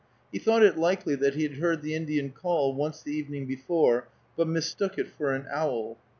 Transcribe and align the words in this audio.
He 0.31 0.39
thought 0.39 0.63
it 0.63 0.79
likely 0.79 1.13
that 1.13 1.35
he 1.35 1.43
had 1.43 1.57
heard 1.59 1.83
the 1.83 1.93
Indian 1.93 2.31
call 2.31 2.73
once 2.73 3.03
the 3.03 3.13
evening 3.13 3.45
before, 3.45 4.07
but 4.35 4.47
mistook 4.47 4.97
it 4.97 5.07
for 5.09 5.29
an 5.35 5.45
owl. 5.51 5.99